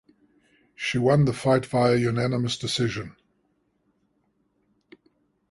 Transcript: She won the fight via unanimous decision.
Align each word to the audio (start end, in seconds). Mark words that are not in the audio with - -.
She 0.73 0.97
won 0.97 1.25
the 1.25 1.31
fight 1.33 1.63
via 1.63 1.95
unanimous 1.95 2.57
decision. 2.57 3.15